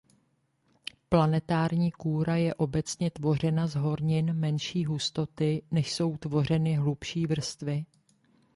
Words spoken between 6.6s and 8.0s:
hlubší vrstvy.